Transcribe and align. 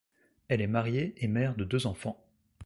Elle 0.47 0.61
est 0.61 0.65
mariée 0.67 1.13
et 1.17 1.27
mère 1.27 1.55
de 1.55 1.63
deux 1.63 1.85
enfants. 1.85 2.19